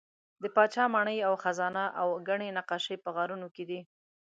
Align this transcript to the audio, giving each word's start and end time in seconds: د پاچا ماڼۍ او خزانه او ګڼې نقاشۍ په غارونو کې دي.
د 0.41 0.43
پاچا 0.55 0.85
ماڼۍ 0.93 1.17
او 1.27 1.33
خزانه 1.43 1.85
او 2.01 2.07
ګڼې 2.27 2.47
نقاشۍ 2.57 2.95
په 3.03 3.09
غارونو 3.15 3.47
کې 3.55 3.63
دي. 3.69 3.79